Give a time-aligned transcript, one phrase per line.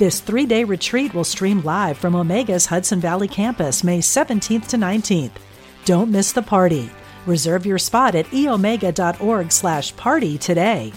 [0.00, 4.78] This three day retreat will stream live from Omega's Hudson Valley campus May 17th to
[4.78, 5.32] 19th.
[5.84, 6.88] Don't miss the party.
[7.26, 10.94] Reserve your spot at eomega.org slash party today.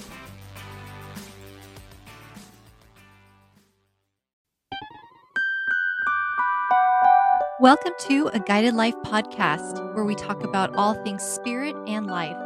[7.60, 12.38] Welcome to a Guided Life podcast where we talk about all things spirit and life.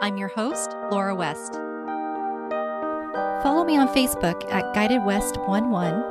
[0.00, 1.58] I'm your host, Laura West.
[3.44, 6.02] Follow me on Facebook at Guided West 11,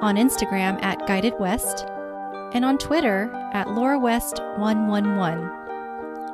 [0.00, 1.84] on Instagram at Guided West,
[2.54, 5.50] and on Twitter at Laura West 111.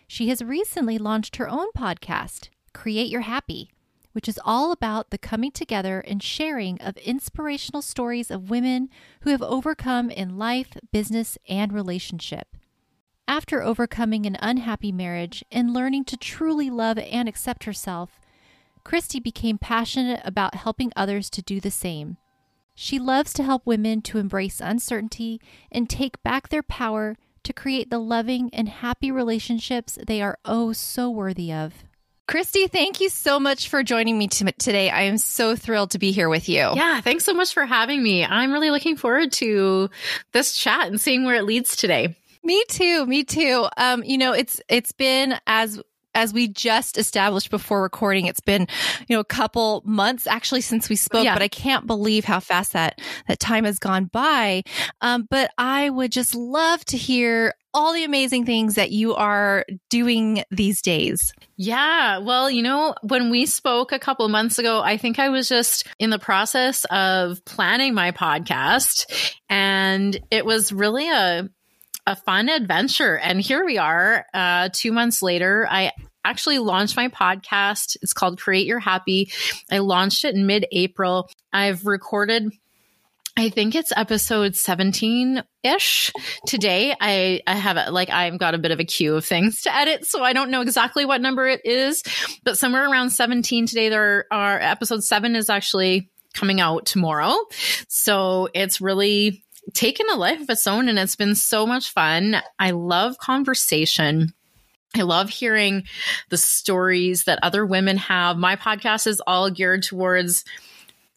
[0.07, 3.71] She has recently launched her own podcast, Create Your Happy,
[4.13, 8.89] which is all about the coming together and sharing of inspirational stories of women
[9.23, 12.57] who have overcome in life, business, and relationship.
[13.29, 18.21] After overcoming an unhappy marriage and learning to truly love and accept herself,
[18.83, 22.17] Christy became passionate about helping others to do the same.
[22.75, 27.91] She loves to help women to embrace uncertainty and take back their power to create
[27.91, 31.85] the loving and happy relationships they are oh so worthy of.
[32.31, 34.89] Christy, thank you so much for joining me t- today.
[34.89, 36.71] I am so thrilled to be here with you.
[36.77, 38.25] Yeah, thanks so much for having me.
[38.25, 39.91] I'm really looking forward to
[40.31, 42.17] this chat and seeing where it leads today.
[42.45, 43.05] Me too.
[43.07, 43.67] Me too.
[43.77, 45.83] Um, you know, it's it's been as
[46.15, 48.67] as we just established before recording, it's been,
[49.09, 51.35] you know, a couple months actually since we spoke, yeah.
[51.35, 54.63] but I can't believe how fast that, that time has gone by.
[55.01, 59.65] Um, but I would just love to hear all the amazing things that you are
[59.89, 61.33] doing these days.
[61.57, 62.19] Yeah.
[62.19, 65.87] Well, you know, when we spoke a couple months ago, I think I was just
[65.99, 69.07] in the process of planning my podcast
[69.49, 71.49] and it was really a,
[72.11, 73.17] a fun adventure.
[73.17, 75.65] And here we are, uh, two months later.
[75.71, 75.93] I
[76.25, 77.97] actually launched my podcast.
[78.03, 79.31] It's called Create Your Happy.
[79.71, 81.31] I launched it in mid April.
[81.53, 82.51] I've recorded
[83.37, 86.13] I think it's episode 17 ish
[86.47, 86.95] today.
[87.01, 90.05] I, I have like, I've got a bit of a queue of things to edit.
[90.05, 92.03] So I don't know exactly what number it is,
[92.43, 97.37] but somewhere around 17 today, there are episode seven is actually coming out tomorrow.
[97.89, 99.45] So it's really
[99.75, 102.37] taken a life of its own and it's been so much fun.
[102.59, 104.33] I love conversation.
[104.97, 105.85] I love hearing
[106.31, 108.37] the stories that other women have.
[108.37, 110.45] My podcast is all geared towards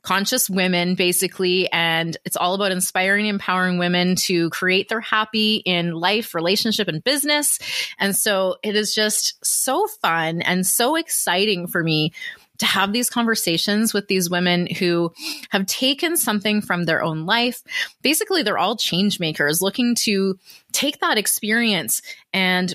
[0.03, 5.55] conscious women basically and it's all about inspiring and empowering women to create their happy
[5.65, 7.57] in life relationship and business
[7.99, 12.11] and so it is just so fun and so exciting for me
[12.59, 15.11] to have these conversations with these women who
[15.49, 17.63] have taken something from their own life.
[18.01, 20.37] Basically, they're all change makers looking to
[20.71, 22.73] take that experience and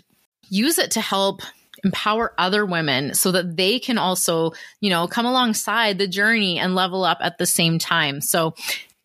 [0.49, 1.43] use it to help
[1.85, 6.75] empower other women so that they can also, you know, come alongside the journey and
[6.75, 8.21] level up at the same time.
[8.21, 8.55] So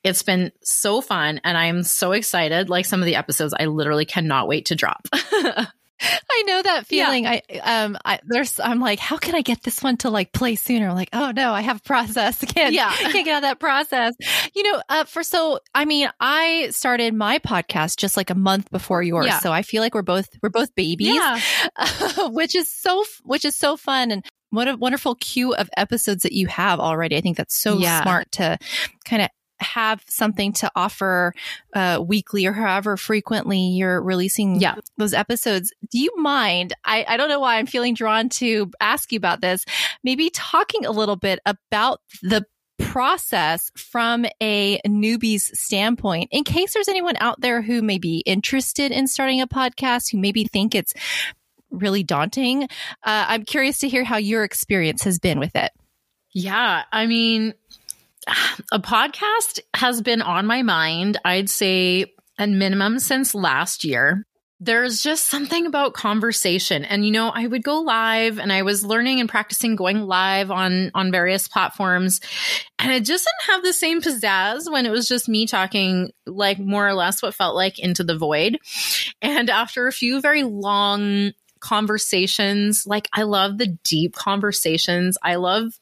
[0.03, 2.69] it's been so fun and I'm so excited.
[2.69, 5.07] Like some of the episodes, I literally cannot wait to drop.
[6.29, 7.23] I know that feeling.
[7.23, 7.39] Yeah.
[7.49, 10.55] I um I there's I'm like, how can I get this one to like play
[10.55, 10.89] sooner?
[10.89, 12.43] I'm like, oh no, I have a process.
[12.43, 12.91] I can't yeah.
[12.91, 14.13] can't get out of that process.
[14.55, 18.69] You know, uh for so I mean, I started my podcast just like a month
[18.71, 19.27] before yours.
[19.27, 19.39] Yeah.
[19.39, 21.15] So I feel like we're both we're both babies.
[21.15, 21.39] Yeah.
[21.75, 24.11] Uh, which is so which is so fun.
[24.11, 27.17] And what a wonderful queue of episodes that you have already.
[27.17, 28.03] I think that's so yeah.
[28.03, 28.57] smart to
[29.05, 29.29] kind of
[29.63, 31.33] have something to offer
[31.73, 34.75] uh, weekly or however frequently you're releasing yeah.
[34.97, 36.73] those episodes, do you mind?
[36.85, 39.65] I, I don't know why I'm feeling drawn to ask you about this.
[40.03, 42.45] Maybe talking a little bit about the
[42.79, 48.91] process from a newbie's standpoint in case there's anyone out there who may be interested
[48.91, 50.93] in starting a podcast who maybe think it's
[51.71, 52.63] really daunting.
[52.63, 52.67] Uh,
[53.03, 55.71] I'm curious to hear how your experience has been with it.
[56.33, 56.83] Yeah.
[56.91, 57.53] I mean,
[58.71, 64.25] a podcast has been on my mind, I'd say, at minimum since last year.
[64.59, 66.85] There's just something about conversation.
[66.85, 70.51] And you know i would go live and i was learning and practicing going live
[70.51, 72.21] on on various platforms.
[72.79, 76.59] And it just didn't have the same pizzazz when it was just me talking like
[76.59, 78.57] more or less what felt like into the void.
[79.21, 85.17] And after a few very long conversations like i love the deep conversations.
[85.23, 85.79] I love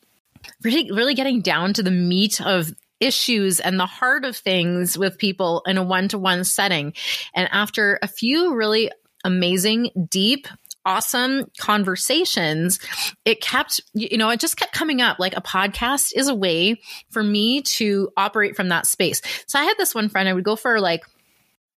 [0.63, 2.71] really really getting down to the meat of
[3.01, 6.93] issues and the heart of things with people in a one to one setting.
[7.33, 8.91] And after a few really
[9.25, 10.47] amazing, deep,
[10.85, 12.79] awesome conversations,
[13.25, 15.19] it kept, you know, it just kept coming up.
[15.19, 16.79] Like a podcast is a way
[17.09, 19.21] for me to operate from that space.
[19.47, 21.03] So I had this one friend, I would go for like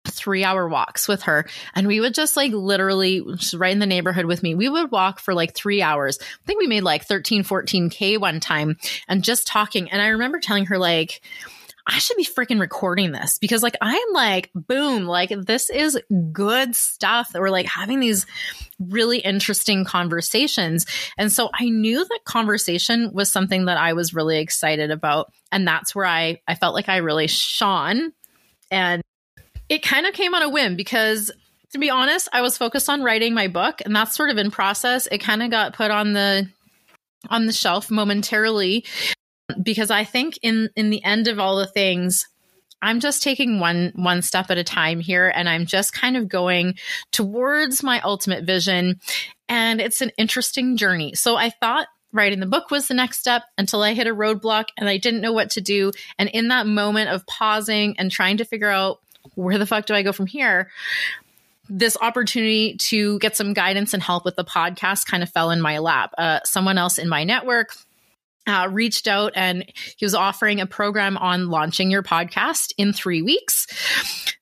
[0.05, 1.45] three hour walks with her.
[1.75, 3.21] And we would just like literally
[3.53, 6.19] right in the neighborhood with me we would walk for like three hours.
[6.21, 8.77] I think we made like 13 14k one time
[9.07, 9.89] and just talking.
[9.91, 11.21] And i remember telling her like
[11.85, 15.99] I should be freaking recording this because like I'm like boom like this is
[16.31, 17.33] good stuff.
[17.33, 18.25] That we're like having these
[18.79, 20.85] really interesting conversations.
[21.17, 25.33] And so I knew that conversation was something that I was really excited about.
[25.51, 28.13] And that's where I I felt like I really shone.
[28.71, 29.03] And
[29.73, 31.31] it kind of came on a whim because
[31.71, 34.51] to be honest, I was focused on writing my book and that's sort of in
[34.51, 35.07] process.
[35.07, 36.47] It kind of got put on the
[37.29, 38.85] on the shelf momentarily
[39.63, 42.27] because I think in in the end of all the things
[42.83, 46.29] I'm just taking one one step at a time here and I'm just kind of
[46.29, 46.75] going
[47.11, 48.99] towards my ultimate vision
[49.49, 51.15] and it's an interesting journey.
[51.15, 54.65] So I thought writing the book was the next step until I hit a roadblock
[54.77, 58.37] and I didn't know what to do and in that moment of pausing and trying
[58.37, 58.99] to figure out
[59.35, 60.69] where the fuck do I go from here?
[61.69, 65.61] This opportunity to get some guidance and help with the podcast kind of fell in
[65.61, 66.13] my lap.
[66.17, 67.75] Uh, someone else in my network
[68.45, 69.65] uh, reached out and
[69.97, 73.67] he was offering a program on launching your podcast in three weeks.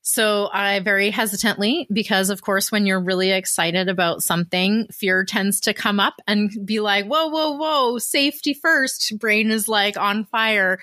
[0.02, 5.62] So I very hesitantly, because of course, when you're really excited about something, fear tends
[5.62, 9.18] to come up and be like, whoa, whoa, whoa, safety first.
[9.20, 10.80] Brain is like on fire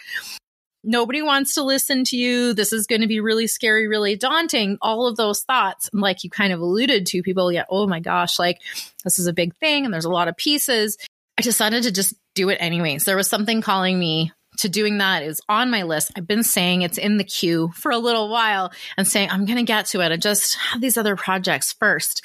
[0.84, 2.54] nobody wants to listen to you.
[2.54, 4.78] This is going to be really scary, really daunting.
[4.80, 8.38] All of those thoughts, like you kind of alluded to, people get, oh my gosh,
[8.38, 8.60] like
[9.04, 10.96] this is a big thing and there's a lot of pieces.
[11.38, 13.04] I decided to just do it anyways.
[13.04, 16.10] There was something calling me to doing that is on my list.
[16.16, 19.58] I've been saying it's in the queue for a little while and saying I'm going
[19.58, 20.10] to get to it.
[20.10, 22.24] I just have these other projects first.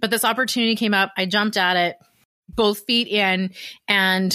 [0.00, 1.12] But this opportunity came up.
[1.16, 1.96] I jumped at it
[2.48, 3.52] both feet in
[3.88, 4.34] and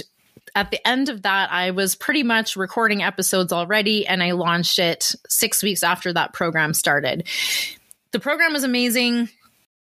[0.55, 4.79] at the end of that, I was pretty much recording episodes already, and I launched
[4.79, 7.27] it six weeks after that program started.
[8.11, 9.29] The program was amazing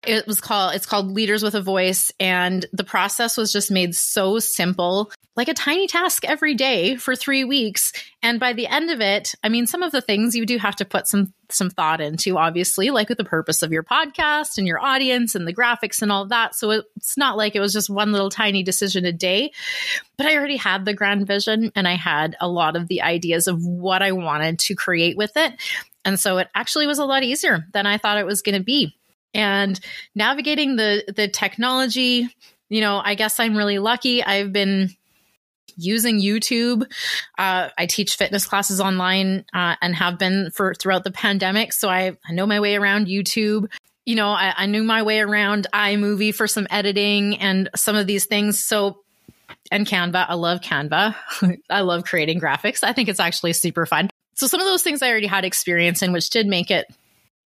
[0.03, 3.95] it was called it's called leaders with a voice and the process was just made
[3.95, 7.93] so simple like a tiny task every day for 3 weeks.
[8.21, 10.75] And by the end of it i mean some of the things you do have
[10.77, 14.65] to put some some thought into obviously like with the purpose of your podcast and
[14.65, 16.55] your audience and the graphics and all that.
[16.55, 19.51] So it's not like it was just one little tiny decision a day
[20.17, 23.47] but i already had the grand vision and i had a lot of the ideas
[23.47, 25.53] of what i wanted to create with it.
[26.03, 28.63] And so it actually was a lot easier than i thought it was going to
[28.63, 28.95] be
[29.33, 29.79] and
[30.15, 32.27] navigating the the technology
[32.69, 34.23] you know i guess i'm really lucky.
[34.23, 34.89] I've been
[35.77, 36.83] using youtube.
[37.37, 41.73] Uh, i teach fitness classes online uh, and have been for throughout the pandemic.
[41.73, 43.71] So I, I know my way around youtube.
[44.05, 48.07] You know I, I knew my way around imovie for some editing and some of
[48.07, 48.63] these things.
[48.63, 49.01] So
[49.71, 50.25] and canva.
[50.27, 51.15] I love canva.
[51.69, 52.83] I love creating graphics.
[52.83, 54.09] I think it's actually super fun.
[54.35, 56.87] So some of those things i already had experience in which did make it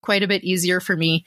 [0.02, 1.24] quite a bit easier for me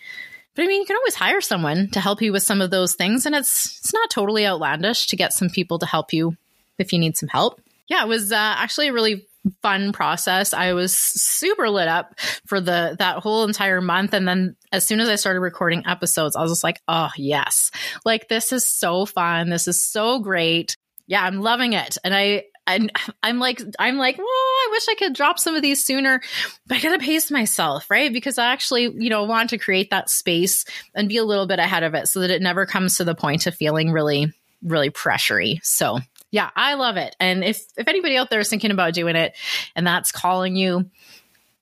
[0.58, 2.96] but I mean, you can always hire someone to help you with some of those
[2.96, 6.36] things, and it's it's not totally outlandish to get some people to help you
[6.80, 7.62] if you need some help.
[7.88, 9.28] Yeah, it was uh, actually a really
[9.62, 10.54] fun process.
[10.54, 15.00] I was super lit up for the that whole entire month and then as soon
[15.00, 17.70] as I started recording episodes, I was just like, "Oh, yes.
[18.04, 19.50] Like this is so fun.
[19.50, 21.98] This is so great." Yeah, I'm loving it.
[22.04, 22.92] And I and
[23.24, 26.22] I'm like, I'm like, well, I wish I could drop some of these sooner,
[26.68, 28.12] but I gotta pace myself, right?
[28.12, 31.60] Because I actually, you know, want to create that space and be a little bit
[31.60, 34.32] ahead of it so that it never comes to the point of feeling really,
[34.62, 35.60] really pressury.
[35.64, 37.16] So yeah, I love it.
[37.20, 39.36] And if if anybody out there is thinking about doing it
[39.76, 40.90] and that's calling you,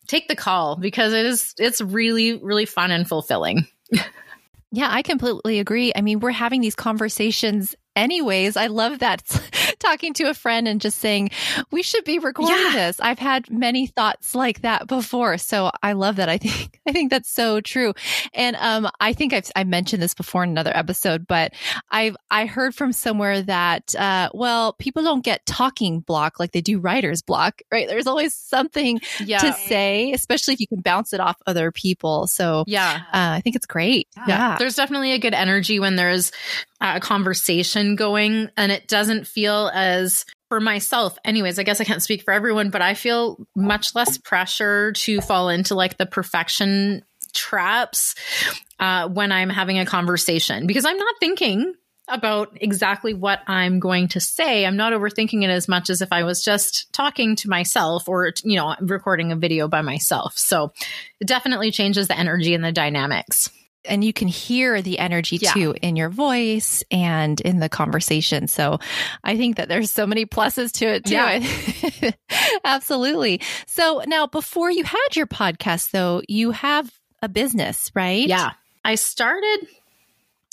[0.08, 3.68] take the call because it is it's really, really fun and fulfilling.
[4.76, 5.94] Yeah, I completely agree.
[5.96, 8.58] I mean, we're having these conversations anyways.
[8.58, 9.24] I love that
[9.80, 11.30] talking to a friend and just saying,
[11.72, 12.72] we should be recording Yeah.
[12.74, 13.00] this.
[13.00, 15.38] I've had many thoughts like that before.
[15.38, 16.30] So I love that.
[16.30, 17.94] I think, I think that's so true.
[18.34, 21.54] And, um, I think I've, I mentioned this before in another episode, but
[21.90, 26.62] I've, I heard from somewhere that, uh, well, people don't get talking block like they
[26.62, 27.88] do writer's block, right?
[27.88, 29.40] There's always something Yeah.
[29.40, 32.28] to say, especially if you can bounce it off other people.
[32.28, 33.02] So, yeah.
[33.14, 34.08] uh, I think it's great.
[34.28, 34.58] Yeah.
[34.58, 36.32] There's definitely a good energy when there's
[36.82, 42.04] a conversation going and it doesn't feel as for myself anyways i guess i can't
[42.04, 47.02] speak for everyone but i feel much less pressure to fall into like the perfection
[47.36, 48.16] traps
[48.80, 50.66] uh, when i'm having a conversation.
[50.66, 51.74] Because i'm not thinking
[52.08, 54.66] about exactly what i'm going to say.
[54.66, 58.32] I'm not overthinking it as much as if i was just talking to myself or
[58.44, 60.38] you know recording a video by myself.
[60.38, 60.72] So
[61.20, 63.50] it definitely changes the energy and the dynamics
[63.88, 65.52] and you can hear the energy Yeah.
[65.54, 68.48] too in your voice and in the conversation.
[68.48, 68.80] So
[69.24, 71.14] I think that there's so many pluses to it too.
[71.14, 72.12] Yeah.
[72.64, 73.42] Absolutely.
[73.68, 78.28] So now before you had your podcast though, you have a business, right?
[78.28, 78.52] Yeah.
[78.84, 79.68] I started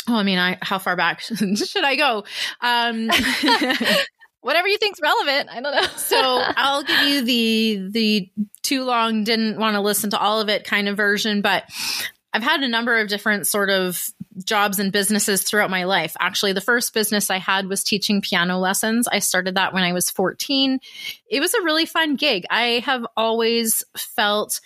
[0.09, 2.25] Oh, I mean, I how far back should I go?
[2.61, 3.09] Um
[4.41, 5.51] Whatever you think's relevant.
[5.51, 5.87] I don't know.
[5.97, 6.19] so
[6.57, 8.31] I'll give you the the
[8.63, 11.63] too long didn't want to listen to all of it kind of version, but
[12.35, 14.09] I've had a number of different sort of
[14.45, 16.17] jobs and businesses throughout my life.
[16.19, 19.07] Actually, the first business I had was teaching piano lessons.
[19.07, 20.81] I started that when I was 14.
[21.29, 22.47] It was a really fun gig.
[22.51, 24.61] I have always felt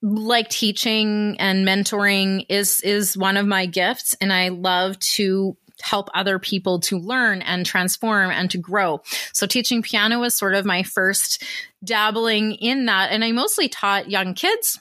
[0.00, 6.08] like teaching and mentoring is is one of my gifts and I love to help
[6.14, 9.00] other people to learn and transform and to grow.
[9.32, 11.42] So teaching piano was sort of my first
[11.82, 14.80] dabbling in that and I mostly taught young kids.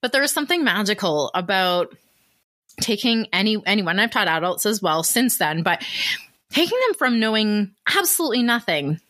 [0.00, 1.94] But there was something magical about
[2.80, 5.84] taking any anyone I've taught adults as well since then, but
[6.50, 9.00] taking them from knowing absolutely nothing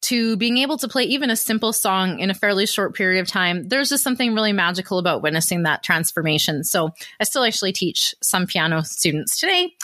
[0.00, 3.26] to being able to play even a simple song in a fairly short period of
[3.26, 6.62] time, there's just something really magical about witnessing that transformation.
[6.62, 9.74] So I still actually teach some piano students today,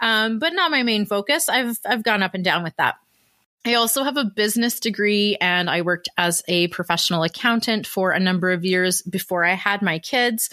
[0.00, 1.48] um, but not my main focus.
[1.48, 2.96] I've I've gone up and down with that.
[3.66, 8.20] I also have a business degree and I worked as a professional accountant for a
[8.20, 10.50] number of years before I had my kids.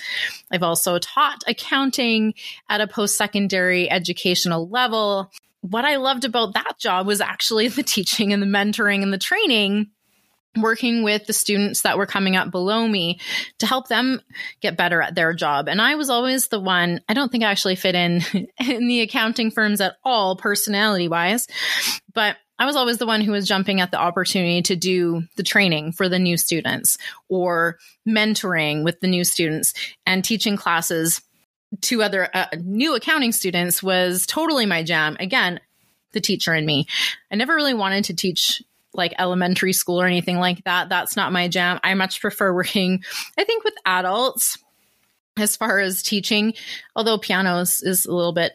[0.51, 2.33] I've also taught accounting
[2.69, 7.83] at a post secondary educational level what I loved about that job was actually the
[7.83, 9.91] teaching and the mentoring and the training
[10.57, 13.19] working with the students that were coming up below me
[13.59, 14.19] to help them
[14.59, 17.49] get better at their job and i was always the one i don't think i
[17.49, 18.21] actually fit in
[18.59, 21.47] in the accounting firms at all personality wise
[22.13, 25.41] but I was always the one who was jumping at the opportunity to do the
[25.41, 29.73] training for the new students or mentoring with the new students
[30.05, 31.23] and teaching classes
[31.81, 35.17] to other uh, new accounting students was totally my jam.
[35.19, 35.59] Again,
[36.11, 36.85] the teacher in me.
[37.31, 38.61] I never really wanted to teach
[38.93, 40.87] like elementary school or anything like that.
[40.87, 41.79] That's not my jam.
[41.83, 43.03] I much prefer working,
[43.39, 44.59] I think, with adults
[45.35, 46.53] as far as teaching,
[46.95, 48.51] although piano is, is a little bit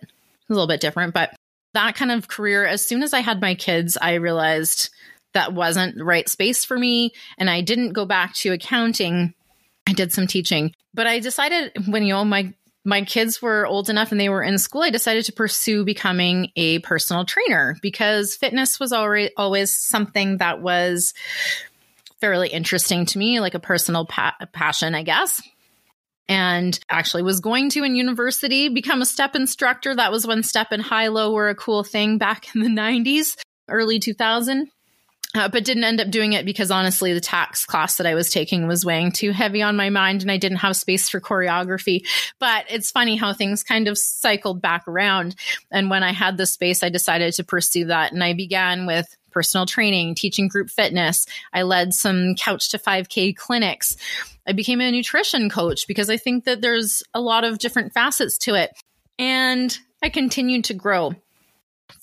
[0.49, 1.36] a little bit different, but
[1.77, 4.89] that kind of career, as soon as I had my kids, I realized
[5.35, 7.13] that wasn't the right space for me.
[7.37, 9.35] And I didn't go back to accounting.
[9.87, 12.55] I did some teaching, but I decided when, you know, my
[12.85, 16.53] my kids were old enough and they were in school, I decided to pursue becoming
[16.55, 21.13] a personal trainer because fitness was already always something that was
[22.21, 25.43] fairly interesting to me, like a personal pa- passion, I guess.
[26.29, 29.95] And actually was going to in university become a step instructor.
[29.95, 33.37] That was when step and high low were a cool thing back in the 90s,
[33.69, 34.69] early 2000
[35.37, 38.31] uh, but didn't end up doing it because honestly, the tax class that I was
[38.31, 42.07] taking was weighing too heavy on my mind and I didn't have space for choreography.
[42.39, 45.37] But it's funny how things kind of cycled back around.
[45.71, 48.13] And when I had the space, I decided to pursue that.
[48.13, 51.27] And I began with personal training, teaching group fitness.
[51.53, 53.97] I led some couch to 5K clinics.
[54.47, 58.39] I became a nutrition coach because I think that there's a lot of different facets
[58.39, 58.71] to it.
[59.19, 61.15] And I continued to grow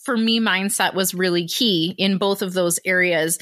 [0.03, 3.39] for me, mindset was really key in both of those areas.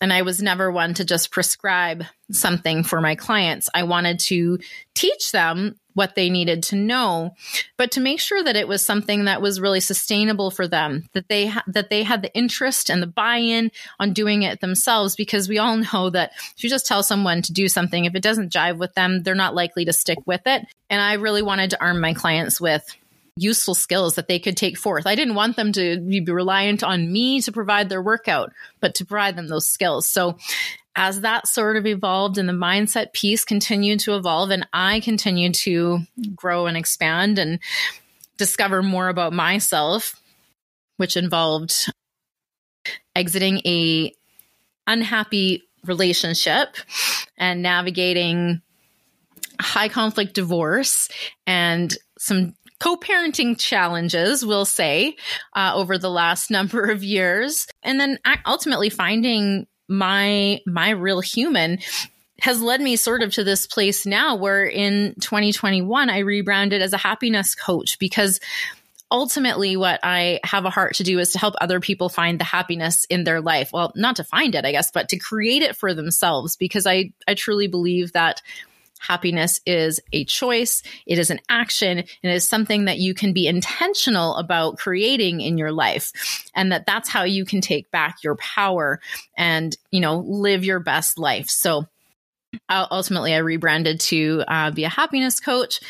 [0.00, 3.68] And I was never one to just prescribe something for my clients.
[3.74, 4.58] I wanted to
[4.94, 7.34] teach them what they needed to know,
[7.76, 11.26] but to make sure that it was something that was really sustainable for them, that
[11.26, 15.48] they ha- that they had the interest and the buy-in on doing it themselves because
[15.48, 18.52] we all know that if you just tell someone to do something if it doesn't
[18.52, 20.64] jive with them, they're not likely to stick with it.
[20.88, 22.84] And I really wanted to arm my clients with
[23.36, 25.04] useful skills that they could take forth.
[25.04, 29.04] I didn't want them to be reliant on me to provide their workout, but to
[29.04, 30.08] provide them those skills.
[30.08, 30.38] So
[30.98, 35.54] as that sort of evolved and the mindset piece continued to evolve and I continued
[35.54, 36.00] to
[36.34, 37.60] grow and expand and
[38.36, 40.20] discover more about myself,
[40.96, 41.86] which involved
[43.14, 44.12] exiting a
[44.88, 46.76] unhappy relationship
[47.36, 48.60] and navigating
[49.60, 51.08] high conflict divorce
[51.46, 55.14] and some co-parenting challenges we'll say
[55.54, 57.68] uh, over the last number of years.
[57.84, 61.78] And then ultimately finding my my real human
[62.40, 66.92] has led me sort of to this place now where in 2021 I rebranded as
[66.92, 68.38] a happiness coach because
[69.10, 72.44] ultimately what I have a heart to do is to help other people find the
[72.44, 73.70] happiness in their life.
[73.72, 77.12] Well, not to find it, I guess, but to create it for themselves because I
[77.26, 78.42] I truly believe that
[79.00, 83.46] happiness is a choice, it is an action, it is something that you can be
[83.46, 86.12] intentional about creating in your life
[86.54, 89.00] and that that's how you can take back your power
[89.36, 91.48] and, you know, live your best life.
[91.48, 91.86] So
[92.70, 95.80] ultimately I rebranded to uh, be a happiness coach.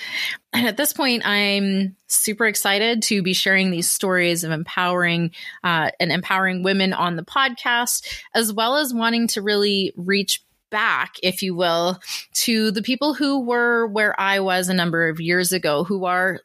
[0.53, 5.91] And at this point, I'm super excited to be sharing these stories of empowering uh,
[6.01, 11.43] and empowering women on the podcast, as well as wanting to really reach back, if
[11.43, 12.01] you will,
[12.33, 16.41] to the people who were where I was a number of years ago, who are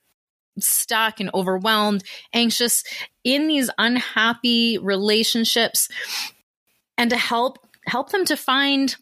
[0.60, 2.04] stuck and overwhelmed,
[2.34, 2.84] anxious
[3.24, 5.90] in these unhappy relationships,
[6.98, 8.96] and to help help them to find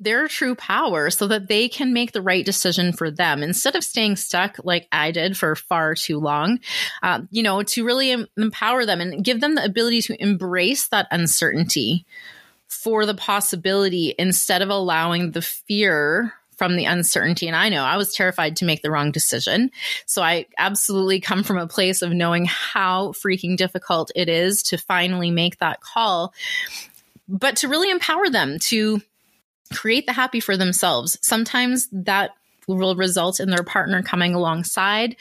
[0.00, 3.84] their true power so that they can make the right decision for them instead of
[3.84, 6.60] staying stuck like I did for far too long.
[7.02, 10.88] Uh, you know, to really em- empower them and give them the ability to embrace
[10.88, 12.04] that uncertainty
[12.68, 17.46] for the possibility instead of allowing the fear from the uncertainty.
[17.46, 19.70] And I know I was terrified to make the wrong decision.
[20.06, 24.78] So I absolutely come from a place of knowing how freaking difficult it is to
[24.78, 26.32] finally make that call,
[27.28, 29.02] but to really empower them to
[29.72, 31.18] create the happy for themselves.
[31.22, 32.30] Sometimes that
[32.66, 35.16] will result in their partner coming alongside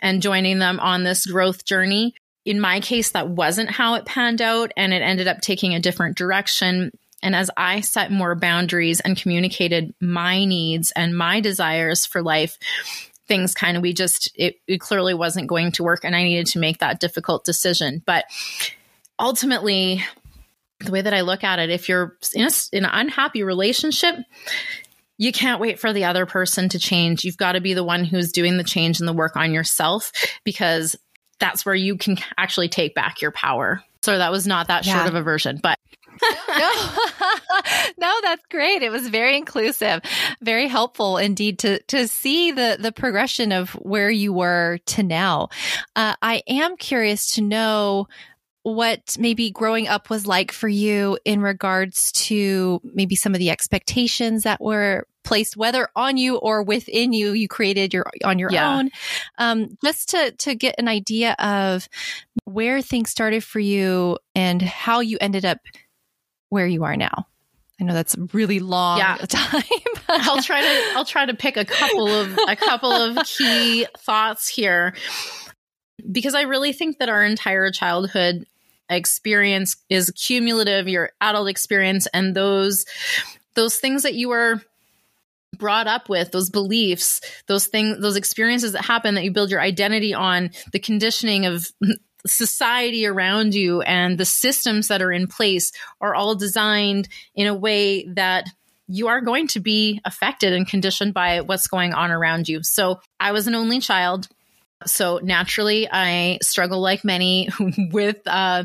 [0.00, 2.14] and joining them on this growth journey.
[2.48, 5.80] In my case, that wasn't how it panned out, and it ended up taking a
[5.80, 6.90] different direction.
[7.22, 12.56] And as I set more boundaries and communicated my needs and my desires for life,
[13.26, 16.04] things kind of, we just, it, it clearly wasn't going to work.
[16.04, 18.02] And I needed to make that difficult decision.
[18.06, 18.24] But
[19.18, 20.02] ultimately,
[20.80, 24.14] the way that I look at it, if you're in, a, in an unhappy relationship,
[25.18, 27.24] you can't wait for the other person to change.
[27.24, 30.12] You've got to be the one who's doing the change and the work on yourself
[30.44, 30.96] because
[31.40, 33.82] that's where you can actually take back your power.
[34.02, 34.96] So that was not that yeah.
[34.96, 35.78] short of a version, but
[36.48, 36.72] no.
[37.98, 38.82] no, that's great.
[38.82, 40.00] It was very inclusive,
[40.40, 45.48] very helpful indeed to to see the the progression of where you were to now.
[45.96, 48.08] Uh, I am curious to know
[48.62, 53.50] what maybe growing up was like for you in regards to maybe some of the
[53.50, 58.50] expectations that were placed whether on you or within you you created your on your
[58.50, 58.78] yeah.
[58.78, 58.90] own
[59.36, 61.86] um, just to to get an idea of
[62.44, 65.58] where things started for you and how you ended up
[66.48, 67.26] where you are now
[67.78, 69.16] I know that's really long yeah.
[69.28, 69.62] time.
[70.08, 74.48] I'll try to I'll try to pick a couple of a couple of key thoughts
[74.48, 74.94] here
[76.10, 78.46] because I really think that our entire childhood
[78.88, 82.84] experience is cumulative, your adult experience, and those
[83.54, 84.60] those things that you were
[85.58, 89.60] brought up with those beliefs those things those experiences that happen that you build your
[89.60, 91.70] identity on the conditioning of
[92.26, 97.54] society around you and the systems that are in place are all designed in a
[97.54, 98.46] way that
[98.88, 102.62] you are going to be affected and conditioned by what's going on around you.
[102.62, 104.28] So I was an only child.
[104.86, 107.50] So naturally, I struggle like many
[107.92, 108.64] with uh,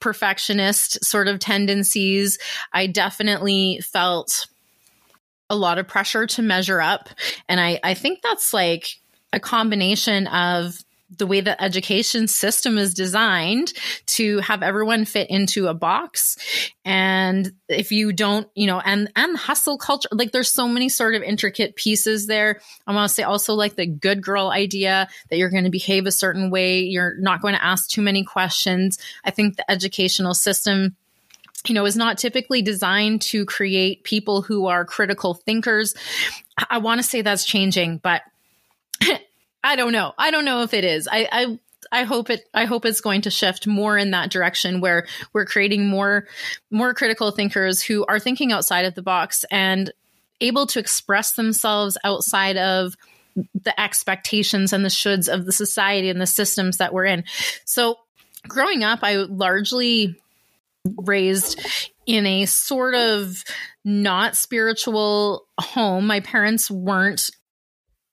[0.00, 2.38] perfectionist sort of tendencies.
[2.72, 4.46] I definitely felt
[5.50, 7.10] a lot of pressure to measure up.
[7.48, 8.86] And I, I think that's like
[9.32, 10.82] a combination of
[11.18, 13.72] the way the education system is designed
[14.06, 16.36] to have everyone fit into a box.
[16.84, 21.14] And if you don't you know and and hustle culture like there's so many sort
[21.14, 22.60] of intricate pieces there.
[22.86, 26.06] I want to say also like the good girl idea that you're going to behave
[26.06, 26.82] a certain way.
[26.82, 28.98] You're not going to ask too many questions.
[29.24, 30.96] I think the educational system
[31.66, 35.94] you know, is not typically designed to create people who are critical thinkers.
[36.70, 38.22] I want to say that's changing, but
[39.64, 40.12] I don't know.
[40.16, 41.08] I don't know if it is.
[41.10, 41.58] I, I
[41.92, 45.46] I hope it I hope it's going to shift more in that direction where we're
[45.46, 46.26] creating more
[46.70, 49.92] more critical thinkers who are thinking outside of the box and
[50.40, 52.94] able to express themselves outside of
[53.54, 57.24] the expectations and the shoulds of the society and the systems that we're in.
[57.64, 57.96] So
[58.46, 60.16] growing up I largely
[60.84, 61.60] raised
[62.06, 63.44] in a sort of
[63.84, 66.06] not spiritual home.
[66.06, 67.30] My parents weren't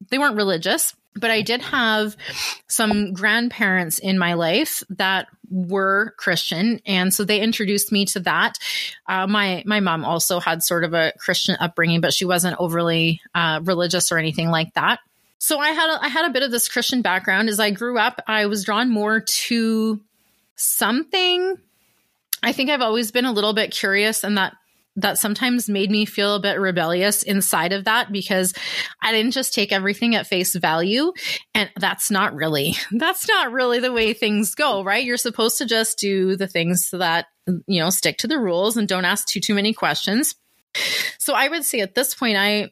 [0.10, 2.16] they weren't religious but I did have
[2.68, 8.58] some grandparents in my life that were Christian, and so they introduced me to that.
[9.08, 13.22] Uh, my my mom also had sort of a Christian upbringing, but she wasn't overly
[13.34, 15.00] uh, religious or anything like that.
[15.40, 17.50] So I had a, I had a bit of this Christian background.
[17.50, 20.02] As I grew up, I was drawn more to
[20.56, 21.58] something.
[22.48, 24.54] I think I've always been a little bit curious, and that
[24.98, 28.54] that sometimes made me feel a bit rebellious inside of that because
[29.00, 31.14] I didn't just take everything at face value.
[31.54, 35.06] And that's not really, that's not really the way things go, right?
[35.06, 37.28] You're supposed to just do the things that,
[37.68, 40.34] you know, stick to the rules and don't ask too, too many questions.
[41.20, 42.72] So I would say at this point, I,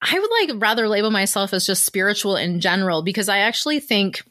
[0.00, 4.22] I would like rather label myself as just spiritual in general because I actually think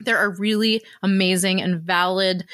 [0.00, 2.46] there are really amazing and valid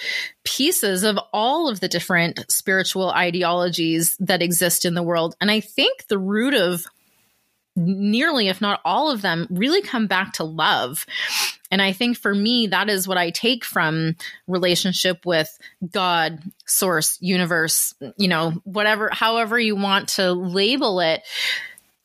[0.44, 5.34] pieces of all of the different spiritual ideologies that exist in the world.
[5.40, 6.84] And I think the root of
[7.76, 11.06] nearly, if not all of them, really come back to love.
[11.70, 15.56] And I think for me, that is what I take from relationship with
[15.90, 21.22] God, source, universe, you know, whatever, however you want to label it.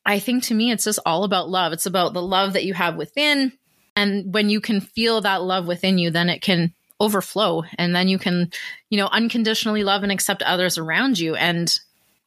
[0.06, 1.72] I think to me, it's just all about love.
[1.72, 3.54] It's about the love that you have within
[3.96, 8.08] and when you can feel that love within you, then it can overflow and then
[8.08, 8.52] you can,
[8.90, 11.36] you know, unconditionally love and accept others around you.
[11.36, 11.72] And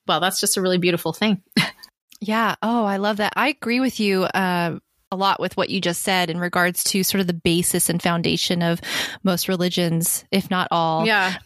[0.07, 1.43] well, that's just a really beautiful thing.
[2.21, 2.57] yeah.
[2.63, 3.33] Oh, I love that.
[3.37, 4.25] I agree with you.
[4.25, 4.79] Uh,
[5.13, 8.03] a lot with what you just said in regards to sort of the basis and
[8.03, 8.81] foundation of
[9.23, 11.07] most religions, if not all.
[11.07, 11.37] Yeah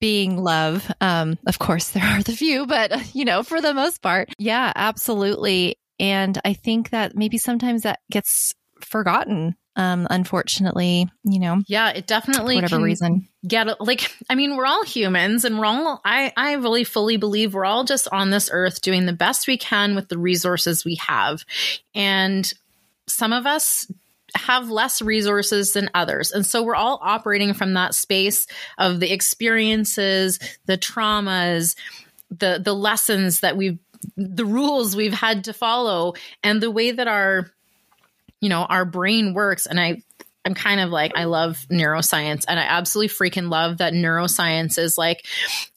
[0.00, 0.92] being love.
[1.00, 4.70] Um, of course, there are the few, but you know, for the most part, yeah,
[4.76, 5.76] absolutely.
[5.98, 12.06] And I think that maybe sometimes that gets forgotten um unfortunately you know yeah it
[12.06, 13.28] definitely whatever reason.
[13.46, 17.54] get like i mean we're all humans and we're all i i really fully believe
[17.54, 20.96] we're all just on this earth doing the best we can with the resources we
[20.96, 21.44] have.
[21.94, 22.50] And
[23.06, 23.90] some of us
[24.34, 26.32] have less resources than others.
[26.32, 28.46] And so we're all operating from that space
[28.78, 31.76] of the experiences the traumas
[32.30, 33.78] the the lessons that we've
[34.16, 37.50] the rules we've had to follow and the way that our
[38.44, 39.64] you know, our brain works.
[39.64, 40.02] And I,
[40.44, 44.98] I'm kind of like, I love neuroscience and I absolutely freaking love that neuroscience is
[44.98, 45.24] like,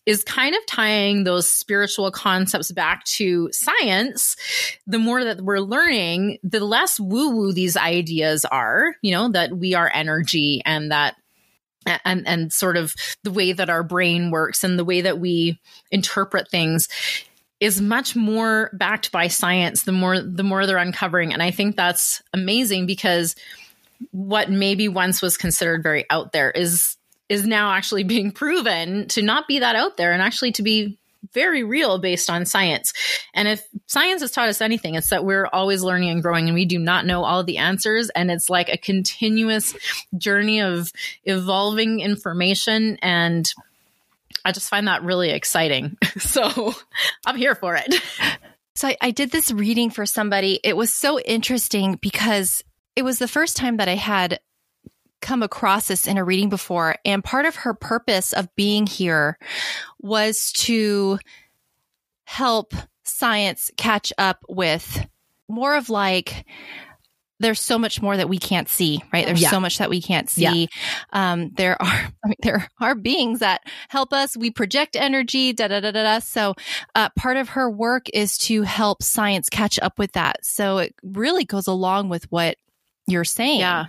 [0.06, 4.36] is kind of tying those spiritual concepts back to science.
[4.86, 9.58] The more that we're learning, the less woo woo these ideas are, you know, that
[9.58, 11.16] we are energy and that
[12.04, 15.58] and and sort of the way that our brain works and the way that we
[15.90, 16.90] interpret things
[17.60, 21.76] is much more backed by science the more the more they're uncovering and i think
[21.76, 23.36] that's amazing because
[24.12, 26.98] what maybe once was considered very out there is
[27.30, 30.98] is now actually being proven to not be that out there and actually to be
[31.34, 32.94] very real based on science.
[33.34, 36.56] And if science has taught us anything, it's that we're always learning and growing and
[36.56, 38.10] we do not know all the answers.
[38.12, 39.76] And it's like a continuous
[40.18, 40.92] journey of
[41.26, 43.52] evolving information and
[44.46, 45.98] I just find that really exciting.
[46.18, 46.74] so
[47.26, 47.94] I'm here for it.
[48.76, 50.60] So I, I did this reading for somebody.
[50.64, 52.64] It was so interesting because
[52.96, 54.40] it was the first time that I had
[55.22, 56.96] come across this in a reading before.
[57.04, 59.38] And part of her purpose of being here
[60.00, 61.20] was to
[62.26, 65.08] help science catch up with
[65.48, 66.46] more of like
[67.40, 69.26] there's so much more that we can't see, right?
[69.26, 69.50] There's yeah.
[69.50, 70.42] so much that we can't see.
[71.14, 71.32] Yeah.
[71.32, 71.88] Um, there are,
[72.26, 74.36] I mean, there are beings that help us.
[74.36, 76.20] We project energy, da da da da da.
[76.20, 76.56] So,
[76.96, 80.44] uh, part of her work is to help science catch up with that.
[80.44, 82.58] So it really goes along with what
[83.08, 83.60] you're saying.
[83.60, 83.86] Yeah.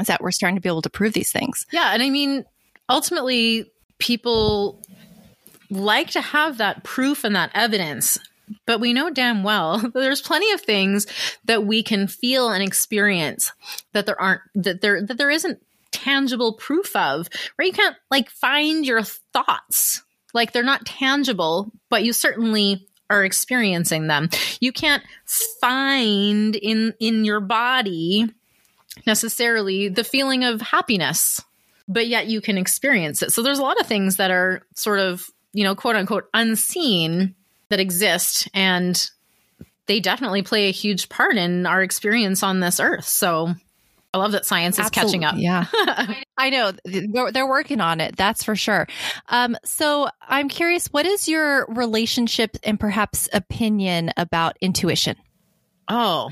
[0.00, 1.66] Is that we're starting to be able to prove these things.
[1.72, 1.90] Yeah.
[1.92, 2.44] And I mean,
[2.88, 4.80] ultimately, people
[5.70, 8.18] like to have that proof and that evidence
[8.66, 11.06] but we know damn well there's plenty of things
[11.44, 13.52] that we can feel and experience
[13.92, 17.66] that there aren't that there that there isn't tangible proof of right?
[17.66, 20.02] You can't like find your thoughts.
[20.34, 24.28] Like they're not tangible but you certainly are experiencing them.
[24.60, 25.02] You can't
[25.60, 28.26] find in in your body
[29.06, 31.40] necessarily the feeling of happiness
[31.88, 33.32] but yet you can experience it.
[33.32, 37.34] So there's a lot of things that are sort of you know quote unquote unseen
[37.68, 39.10] that exist and
[39.86, 43.06] they definitely play a huge part in our experience on this earth.
[43.06, 43.54] So
[44.12, 45.20] I love that science is Absolutely.
[45.20, 45.34] catching up.
[45.38, 46.14] Yeah.
[46.38, 48.16] I know they're, working on it.
[48.16, 48.86] That's for sure.
[49.28, 55.16] Um, so I'm curious, what is your relationship and perhaps opinion about intuition?
[55.88, 56.30] Oh,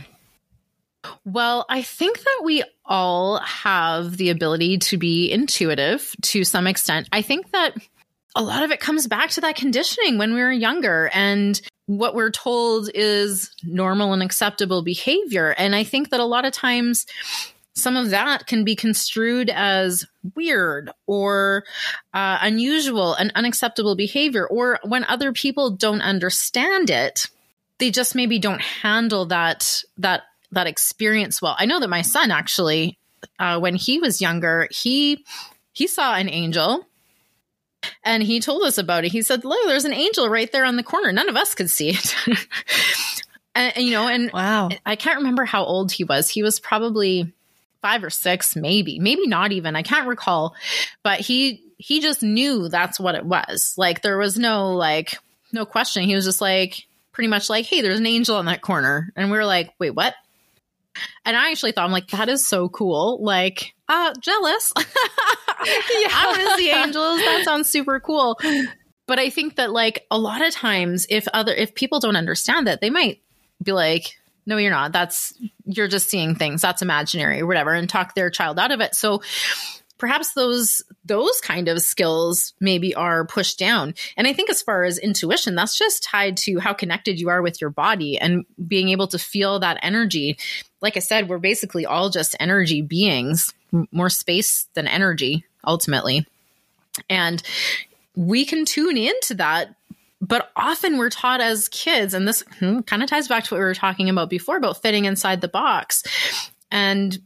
[1.24, 7.08] well, I think that we all have the ability to be intuitive to some extent.
[7.12, 7.74] I think that
[8.36, 12.14] a lot of it comes back to that conditioning when we were younger and what
[12.14, 15.54] we're told is normal and acceptable behavior.
[15.56, 17.06] And I think that a lot of times
[17.74, 21.64] some of that can be construed as weird or
[22.12, 24.46] uh, unusual and unacceptable behavior.
[24.46, 27.28] Or when other people don't understand it,
[27.78, 31.56] they just maybe don't handle that that that experience well.
[31.58, 32.98] I know that my son actually,
[33.38, 35.24] uh, when he was younger, he
[35.72, 36.86] he saw an angel
[38.04, 39.12] and he told us about it.
[39.12, 41.12] He said, "Look, there's an angel right there on the corner.
[41.12, 42.14] None of us could see it."
[43.54, 46.28] and, you know, and wow, I can't remember how old he was.
[46.28, 47.32] He was probably
[47.82, 49.76] five or six, maybe, maybe not even.
[49.76, 50.54] I can't recall,
[51.02, 53.74] but he he just knew that's what it was.
[53.76, 55.18] Like there was no like
[55.52, 56.04] no question.
[56.04, 59.30] He was just like pretty much like, "Hey, there's an angel on that corner," and
[59.30, 60.14] we were like, "Wait, what?"
[61.24, 63.22] And I actually thought, I'm like, that is so cool.
[63.22, 64.72] Like, uh, jealous.
[65.66, 67.18] I want to see angels.
[67.20, 68.38] That sounds super cool.
[69.06, 72.66] But I think that like a lot of times, if other if people don't understand
[72.66, 73.20] that, they might
[73.62, 74.92] be like, no, you're not.
[74.92, 75.32] That's
[75.64, 76.62] you're just seeing things.
[76.62, 78.94] That's imaginary or whatever, and talk their child out of it.
[78.94, 79.22] So
[79.98, 84.84] perhaps those those kind of skills maybe are pushed down and i think as far
[84.84, 88.90] as intuition that's just tied to how connected you are with your body and being
[88.90, 90.36] able to feel that energy
[90.80, 93.54] like i said we're basically all just energy beings
[93.90, 96.26] more space than energy ultimately
[97.10, 97.42] and
[98.14, 99.74] we can tune into that
[100.20, 103.58] but often we're taught as kids and this hmm, kind of ties back to what
[103.58, 106.02] we were talking about before about fitting inside the box
[106.70, 107.18] and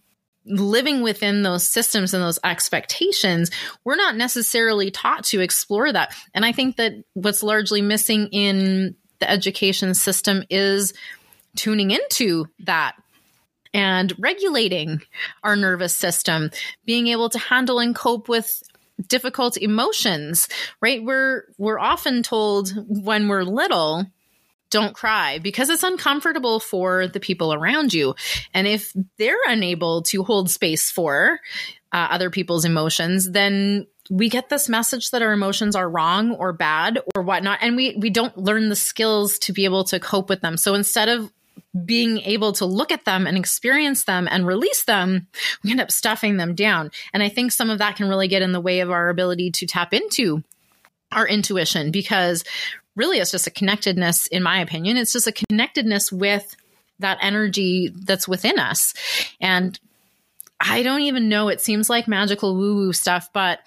[0.46, 3.50] living within those systems and those expectations,
[3.84, 6.14] we're not necessarily taught to explore that.
[6.34, 10.94] And I think that what's largely missing in the education system is
[11.56, 12.96] tuning into that
[13.72, 15.02] and regulating
[15.42, 16.50] our nervous system,
[16.84, 18.62] being able to handle and cope with
[19.06, 20.48] difficult emotions,
[20.80, 21.02] right?
[21.02, 24.06] We're we're often told when we're little
[24.70, 28.14] don't cry because it's uncomfortable for the people around you.
[28.54, 31.40] And if they're unable to hold space for
[31.92, 36.52] uh, other people's emotions, then we get this message that our emotions are wrong or
[36.52, 37.58] bad or whatnot.
[37.62, 40.56] And we, we don't learn the skills to be able to cope with them.
[40.56, 41.32] So instead of
[41.84, 45.28] being able to look at them and experience them and release them,
[45.62, 46.90] we end up stuffing them down.
[47.12, 49.52] And I think some of that can really get in the way of our ability
[49.52, 50.42] to tap into
[51.12, 52.44] our intuition because
[52.96, 54.96] really it's just a connectedness, in my opinion.
[54.96, 56.56] It's just a connectedness with
[56.98, 58.92] that energy that's within us.
[59.40, 59.78] And
[60.60, 63.60] I don't even know, it seems like magical woo woo stuff, but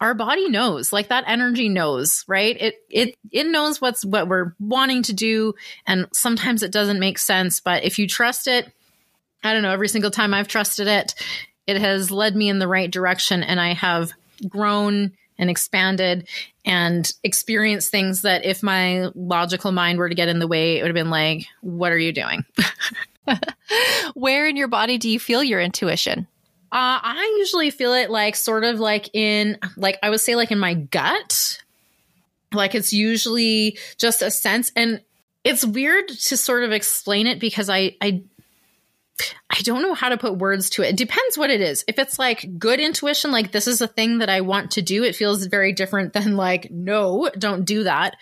[0.00, 4.54] our body knows like that energy knows right it it it knows what's what we're
[4.60, 5.54] wanting to do
[5.86, 8.70] and sometimes it doesn't make sense but if you trust it
[9.42, 11.14] i don't know every single time i've trusted it
[11.66, 14.12] it has led me in the right direction and i have
[14.48, 16.28] grown and expanded
[16.64, 20.82] and experienced things that if my logical mind were to get in the way, it
[20.82, 22.44] would have been like, what are you doing?
[24.14, 26.26] Where in your body do you feel your intuition?
[26.70, 30.50] Uh, I usually feel it like sort of like in, like, I would say like
[30.50, 31.62] in my gut.
[32.52, 34.70] Like it's usually just a sense.
[34.76, 35.00] And
[35.44, 38.22] it's weird to sort of explain it because I, I,
[39.50, 40.90] I don't know how to put words to it.
[40.90, 41.84] It depends what it is.
[41.88, 45.04] If it's like good intuition, like this is a thing that I want to do,
[45.04, 48.16] it feels very different than like, no, don't do that.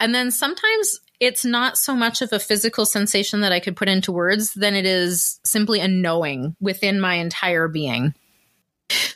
[0.00, 3.88] And then sometimes it's not so much of a physical sensation that I could put
[3.88, 8.14] into words than it is simply a knowing within my entire being.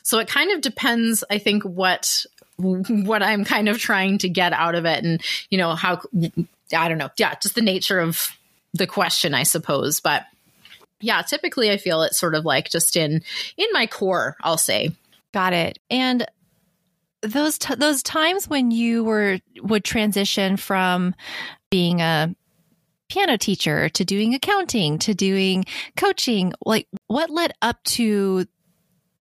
[0.03, 2.25] So it kind of depends, I think, what
[2.59, 6.01] what I'm kind of trying to get out of it and you know how
[6.77, 7.11] I don't know.
[7.17, 8.37] Yeah, just the nature of
[8.73, 10.01] the question, I suppose.
[10.01, 10.25] But
[11.01, 13.23] yeah, typically I feel it sort of like just in
[13.57, 14.91] in my core, I'll say.
[15.33, 15.79] Got it.
[15.91, 16.27] And
[17.23, 21.15] those t- those times when you were would transition from
[21.71, 22.35] being a
[23.09, 25.65] piano teacher to doing accounting to doing
[25.97, 28.47] coaching, like what led up to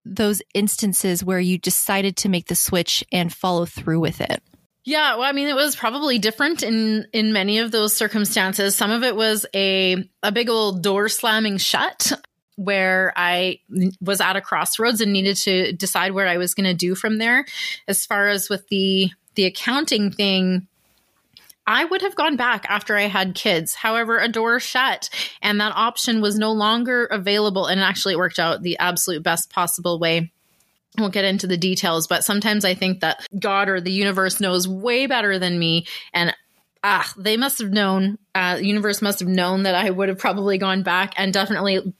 [0.05, 4.41] those instances where you decided to make the switch and follow through with it?
[4.83, 8.73] Yeah, well, I mean, it was probably different in in many of those circumstances.
[8.73, 12.13] Some of it was a a big old door slamming shut
[12.55, 13.59] where I
[14.01, 17.17] was at a crossroads and needed to decide where I was going to do from
[17.17, 17.45] there.
[17.87, 20.67] As far as with the the accounting thing,
[21.67, 23.75] I would have gone back after I had kids.
[23.75, 25.09] However, a door shut
[25.41, 29.49] and that option was no longer available and actually it worked out the absolute best
[29.49, 30.31] possible way
[30.97, 34.67] won't get into the details, but sometimes I think that God or the universe knows
[34.67, 35.85] way better than me.
[36.13, 36.35] And
[36.83, 40.17] ah, they must have known, uh, the universe must have known that I would have
[40.17, 41.93] probably gone back and definitely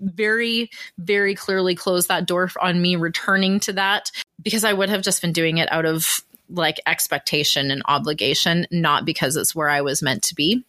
[0.00, 4.10] very, very clearly closed that door on me returning to that
[4.42, 9.04] because I would have just been doing it out of like expectation and obligation, not
[9.04, 10.64] because it's where I was meant to be.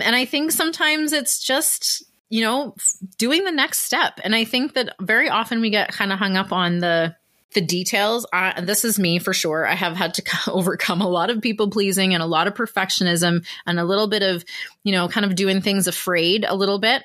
[0.00, 2.74] And I think sometimes it's just you know,
[3.16, 4.20] doing the next step.
[4.22, 7.16] And I think that very often we get kind of hung up on the
[7.54, 8.26] the details.
[8.30, 9.66] Uh, this is me for sure.
[9.66, 13.46] I have had to overcome a lot of people pleasing and a lot of perfectionism
[13.66, 14.44] and a little bit of,
[14.84, 17.04] you know, kind of doing things afraid a little bit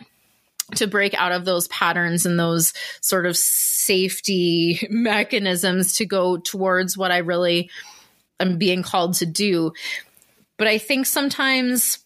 [0.76, 6.98] to break out of those patterns and those sort of safety mechanisms to go towards
[6.98, 7.70] what I really
[8.44, 9.74] am being called to do.
[10.58, 12.00] But I think sometimes,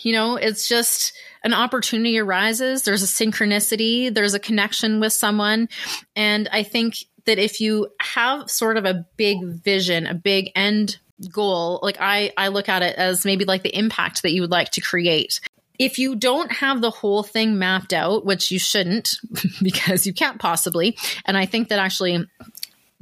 [0.00, 5.68] you know, it's just an opportunity arises, there's a synchronicity, there's a connection with someone.
[6.16, 10.98] And I think that if you have sort of a big vision, a big end
[11.30, 14.50] goal, like I, I look at it as maybe like the impact that you would
[14.50, 15.40] like to create
[15.78, 19.16] if you don't have the whole thing mapped out, which you shouldn't
[19.62, 22.26] because you can't possibly, and I think that actually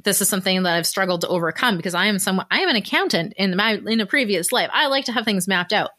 [0.05, 2.77] this is something that I've struggled to overcome because I am someone I am an
[2.77, 4.71] accountant in my in a previous life.
[4.73, 5.91] I like to have things mapped out.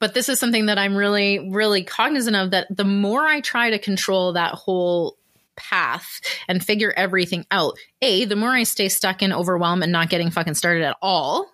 [0.00, 3.70] But this is something that I'm really really cognizant of that the more I try
[3.70, 5.16] to control that whole
[5.56, 7.78] path and figure everything out.
[8.02, 11.50] A, the more I stay stuck in overwhelm and not getting fucking started at all.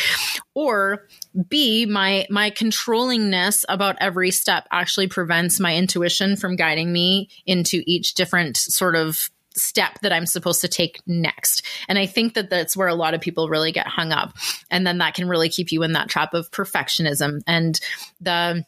[0.54, 1.08] or
[1.48, 7.82] B, my my controllingness about every step actually prevents my intuition from guiding me into
[7.86, 11.64] each different sort of step that I'm supposed to take next.
[11.88, 14.34] And I think that that's where a lot of people really get hung up.
[14.70, 17.80] And then that can really keep you in that trap of perfectionism and
[18.20, 18.64] the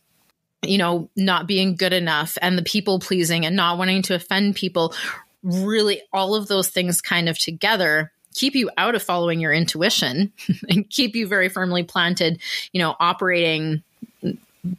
[0.65, 4.55] you know, not being good enough and the people pleasing and not wanting to offend
[4.55, 4.95] people,
[5.43, 10.33] really all of those things kind of together keep you out of following your intuition
[10.69, 12.41] and keep you very firmly planted,
[12.73, 13.83] you know, operating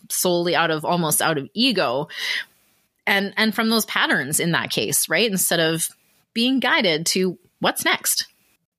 [0.10, 2.08] solely out of almost out of ego
[3.06, 5.30] and and from those patterns in that case, right?
[5.30, 5.88] Instead of
[6.34, 8.28] being guided to what's next.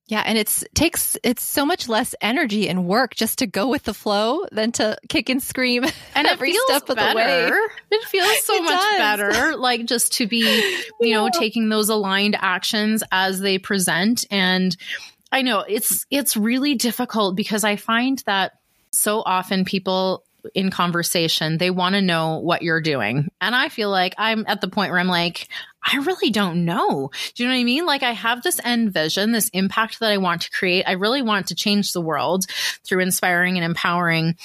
[0.07, 3.83] Yeah, and it's takes it's so much less energy and work just to go with
[3.83, 5.83] the flow than to kick and scream
[6.15, 7.49] and every step of the way.
[7.89, 8.97] It feels so it much does.
[8.99, 10.41] better, like just to be,
[11.01, 11.15] you yeah.
[11.15, 14.25] know, taking those aligned actions as they present.
[14.29, 14.75] And
[15.31, 18.51] I know it's it's really difficult because I find that
[18.91, 23.29] so often people in conversation, they want to know what you're doing.
[23.41, 25.47] And I feel like I'm at the point where I'm like,
[25.85, 27.11] I really don't know.
[27.33, 27.85] Do you know what I mean?
[27.85, 30.83] Like I have this end vision, this impact that I want to create.
[30.87, 32.45] I really want to change the world
[32.83, 34.35] through inspiring and empowering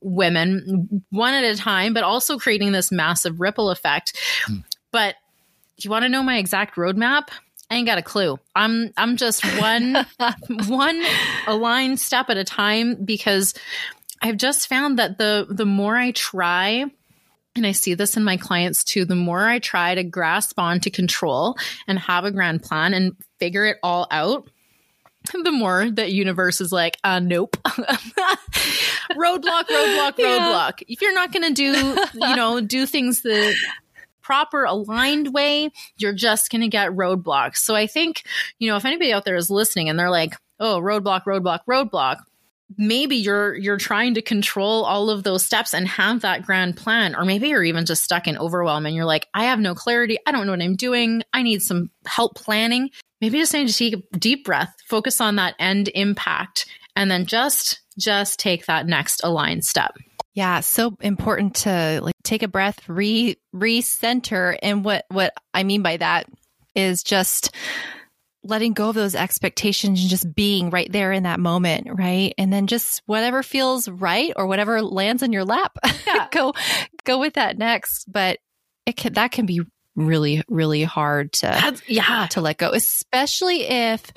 [0.00, 4.16] women one at a time, but also creating this massive ripple effect.
[4.46, 4.58] Hmm.
[4.92, 5.16] But
[5.78, 7.28] do you want to know my exact roadmap?
[7.70, 8.38] I ain't got a clue.
[8.54, 10.06] I'm I'm just one
[10.68, 11.02] one
[11.46, 13.54] aligned step at a time because
[14.20, 16.86] I've just found that the the more I try
[17.58, 19.04] and I see this in my clients too.
[19.04, 23.16] The more I try to grasp on to control and have a grand plan and
[23.38, 24.48] figure it all out,
[25.44, 27.56] the more that universe is like, uh, nope.
[27.66, 28.38] roadblock,
[29.16, 30.80] roadblock, roadblock.
[30.80, 30.86] Yeah.
[30.88, 33.54] If you're not going to do, you know, do things the
[34.22, 37.56] proper aligned way, you're just going to get roadblocks.
[37.56, 38.24] So I think,
[38.58, 42.18] you know, if anybody out there is listening and they're like, oh, roadblock, roadblock, roadblock,
[42.76, 47.14] maybe you're you're trying to control all of those steps and have that grand plan
[47.14, 50.18] or maybe you're even just stuck in overwhelm and you're like i have no clarity.
[50.26, 51.22] I don't know what i'm doing.
[51.32, 52.90] I need some help planning.
[53.20, 57.26] Maybe just need to take a deep breath focus on that end impact and then
[57.26, 59.96] just just take that next aligned step.
[60.34, 64.56] Yeah, so important to like take a breath, re recenter.
[64.62, 66.26] And what what I mean by that
[66.76, 67.54] is just
[68.48, 72.34] letting go of those expectations and just being right there in that moment, right?
[72.38, 76.28] And then just whatever feels right or whatever lands in your lap, yeah.
[76.30, 76.54] go
[77.04, 78.06] go with that next.
[78.10, 78.38] But
[78.86, 79.60] it can that can be
[79.94, 84.12] really really hard to That's, yeah to let go especially if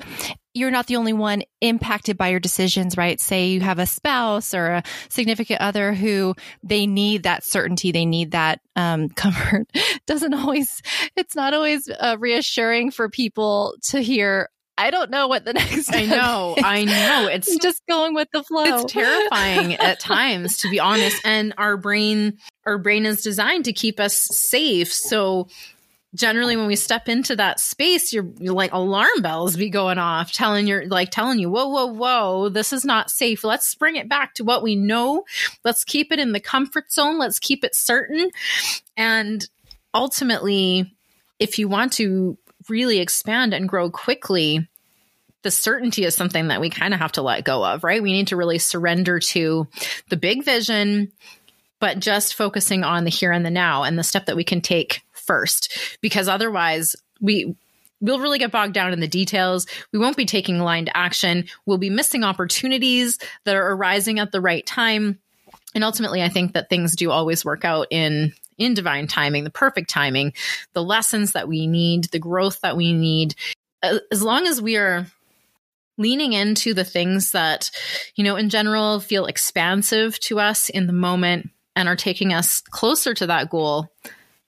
[0.54, 3.20] you're not the only one impacted by your decisions, right?
[3.20, 8.04] Say you have a spouse or a significant other who they need that certainty, they
[8.04, 9.66] need that um, comfort.
[10.06, 10.82] Doesn't always,
[11.16, 14.48] it's not always uh, reassuring for people to hear.
[14.78, 15.94] I don't know what the next.
[15.94, 17.28] I know, I know.
[17.30, 18.64] It's just going with the flow.
[18.64, 21.20] It's terrifying at times, to be honest.
[21.24, 24.92] And our brain, our brain is designed to keep us safe.
[24.92, 25.48] So
[26.14, 30.32] generally when we step into that space you're, you're, like alarm bells be going off
[30.32, 33.44] telling you like telling you whoa whoa whoa this is not safe.
[33.44, 35.24] Let's bring it back to what we know.
[35.64, 37.18] Let's keep it in the comfort zone.
[37.18, 38.30] Let's keep it certain.
[38.96, 39.46] And
[39.94, 40.94] ultimately
[41.38, 42.36] if you want to
[42.68, 44.68] really expand and grow quickly
[45.42, 48.02] the certainty is something that we kind of have to let go of right?
[48.02, 49.66] We need to really surrender to
[50.08, 51.12] the big vision
[51.80, 54.60] but just focusing on the here and the now and the step that we can
[54.60, 57.56] take first because otherwise we
[58.02, 59.66] we'll really get bogged down in the details.
[59.92, 61.46] We won't be taking aligned action.
[61.64, 65.20] We'll be missing opportunities that are arising at the right time.
[65.74, 69.50] And ultimately, I think that things do always work out in in divine timing, the
[69.50, 70.34] perfect timing,
[70.74, 73.34] the lessons that we need, the growth that we need.
[73.82, 75.06] As long as we are
[75.98, 77.70] leaning into the things that,
[78.14, 82.60] you know, in general feel expansive to us in the moment and are taking us
[82.60, 83.90] closer to that goal,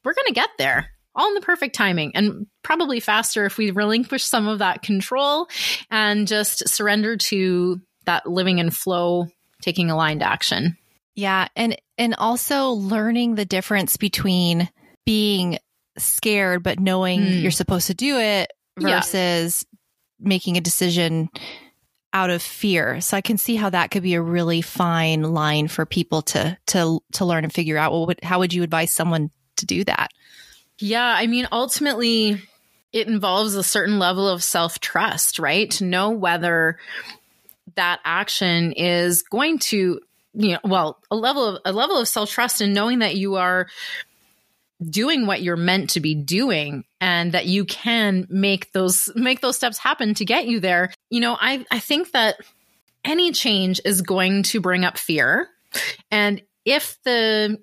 [0.04, 3.70] we're going to get there all in the perfect timing and probably faster if we
[3.70, 5.48] relinquish some of that control
[5.90, 9.26] and just surrender to that living in flow,
[9.62, 10.76] taking aligned action.
[11.14, 14.68] Yeah, and and also learning the difference between
[15.06, 15.58] being
[15.96, 17.42] scared but knowing mm.
[17.42, 20.28] you're supposed to do it versus yeah.
[20.28, 21.28] making a decision
[22.12, 23.00] out of fear.
[23.00, 26.58] So I can see how that could be a really fine line for people to
[26.68, 27.92] to to learn and figure out.
[27.92, 29.30] Well, what, how would you advise someone
[29.64, 30.10] to do that?
[30.78, 32.42] Yeah, I mean, ultimately,
[32.92, 35.70] it involves a certain level of self trust, right?
[35.72, 36.78] To know whether
[37.76, 40.00] that action is going to,
[40.34, 43.36] you know, well, a level of a level of self trust and knowing that you
[43.36, 43.68] are
[44.82, 49.56] doing what you're meant to be doing and that you can make those make those
[49.56, 50.92] steps happen to get you there.
[51.10, 52.36] You know, I I think that
[53.04, 55.48] any change is going to bring up fear.
[56.10, 57.60] And if the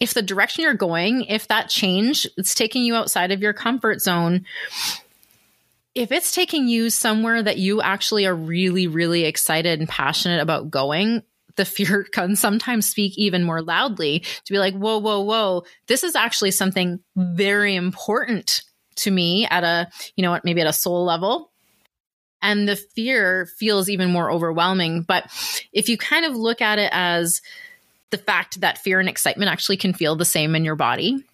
[0.00, 4.00] if the direction you're going, if that change it's taking you outside of your comfort
[4.00, 4.46] zone,
[5.94, 10.70] if it's taking you somewhere that you actually are really, really excited and passionate about
[10.70, 11.22] going,
[11.56, 16.02] the fear can sometimes speak even more loudly to be like, whoa, whoa, whoa, this
[16.02, 18.62] is actually something very important
[18.96, 21.50] to me at a, you know what, maybe at a soul level.
[22.42, 25.02] And the fear feels even more overwhelming.
[25.02, 25.24] But
[25.74, 27.42] if you kind of look at it as
[28.10, 31.24] the fact that fear and excitement actually can feel the same in your body.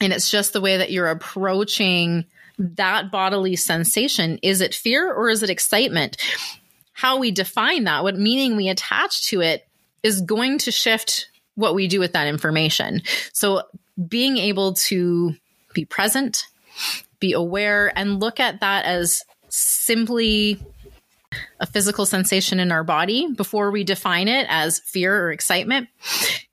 [0.00, 2.24] And it's just the way that you're approaching
[2.58, 4.38] that bodily sensation.
[4.42, 6.16] Is it fear or is it excitement?
[6.92, 9.66] How we define that, what meaning we attach to it,
[10.02, 13.02] is going to shift what we do with that information.
[13.32, 13.62] So
[14.08, 15.34] being able to
[15.74, 16.46] be present,
[17.20, 20.58] be aware, and look at that as simply
[21.60, 25.88] a physical sensation in our body before we define it as fear or excitement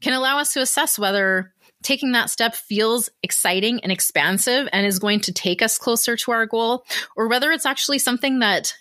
[0.01, 4.99] can allow us to assess whether taking that step feels exciting and expansive and is
[4.99, 8.73] going to take us closer to our goal, or whether it's actually something that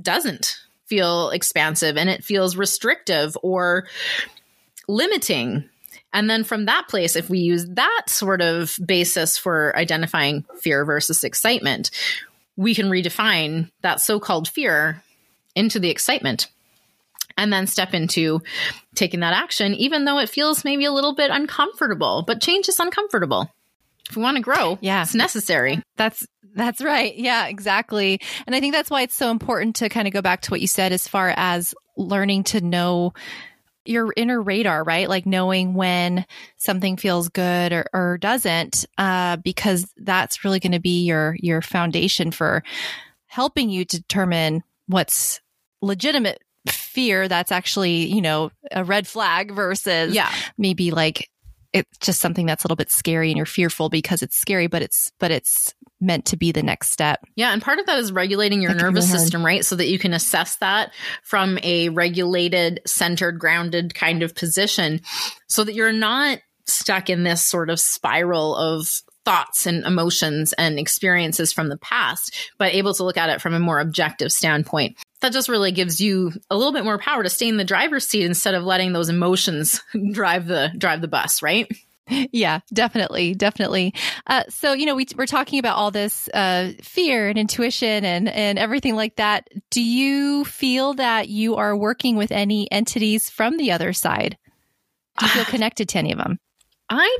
[0.00, 3.86] doesn't feel expansive and it feels restrictive or
[4.88, 5.68] limiting.
[6.12, 10.84] And then from that place, if we use that sort of basis for identifying fear
[10.84, 11.90] versus excitement,
[12.56, 15.02] we can redefine that so called fear
[15.60, 16.48] into the excitement
[17.36, 18.42] and then step into
[18.94, 22.24] taking that action, even though it feels maybe a little bit uncomfortable.
[22.26, 23.52] But change is uncomfortable.
[24.08, 25.82] If we want to grow, yeah, it's necessary.
[25.96, 27.14] That's that's right.
[27.14, 28.20] Yeah, exactly.
[28.46, 30.60] And I think that's why it's so important to kind of go back to what
[30.60, 33.12] you said as far as learning to know
[33.84, 35.08] your inner radar, right?
[35.08, 40.80] Like knowing when something feels good or, or doesn't, uh, because that's really going to
[40.80, 42.62] be your your foundation for
[43.26, 45.40] helping you determine what's
[45.82, 50.32] legitimate fear that's actually, you know, a red flag versus yeah.
[50.58, 51.28] maybe like
[51.72, 54.82] it's just something that's a little bit scary and you're fearful because it's scary, but
[54.82, 57.20] it's but it's meant to be the next step.
[57.36, 59.64] Yeah, and part of that is regulating your nervous system, right?
[59.64, 65.00] So that you can assess that from a regulated, centered, grounded kind of position
[65.46, 70.78] so that you're not stuck in this sort of spiral of thoughts and emotions and
[70.78, 74.96] experiences from the past, but able to look at it from a more objective standpoint.
[75.20, 78.06] That just really gives you a little bit more power to stay in the driver's
[78.06, 81.70] seat instead of letting those emotions drive the drive the bus, right?
[82.32, 83.94] Yeah, definitely, definitely.
[84.26, 88.28] Uh, so you know, we, we're talking about all this uh, fear and intuition and
[88.28, 89.48] and everything like that.
[89.70, 94.36] Do you feel that you are working with any entities from the other side?
[95.18, 96.40] Do you feel connected to any of them?
[96.90, 97.16] I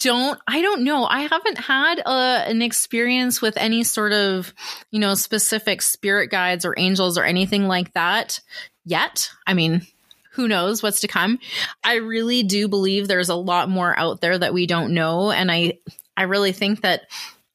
[0.00, 1.06] don't I don't know.
[1.06, 4.52] I haven't had a, an experience with any sort of,
[4.90, 8.40] you know, specific spirit guides or angels or anything like that
[8.84, 9.30] yet.
[9.46, 9.86] I mean,
[10.32, 11.38] who knows what's to come.
[11.82, 15.50] I really do believe there's a lot more out there that we don't know and
[15.50, 15.78] I
[16.16, 17.02] I really think that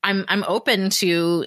[0.04, 1.46] I'm I'm open to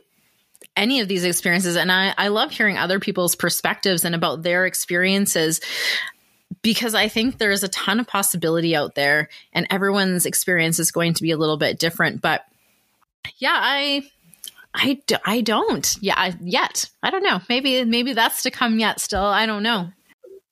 [0.77, 4.67] any of these experiences and I I love hearing other people's perspectives and about their
[4.67, 5.61] experiences
[6.63, 11.15] because I think there's a ton of possibility out there and everyone's experience is going
[11.15, 12.21] to be a little bit different.
[12.21, 12.45] But
[13.39, 14.03] yeah, I.
[14.75, 15.99] I, I don't.
[16.01, 16.89] Yeah, yet.
[17.03, 17.43] I don't know.
[17.51, 19.23] Maybe maybe that's to come yet still.
[19.23, 19.91] I don't know.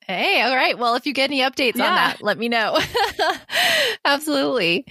[0.06, 0.76] Hey, all right.
[0.76, 1.86] Well, if you get any updates yeah.
[1.86, 2.76] on that, let me know.
[4.04, 4.84] Absolutely.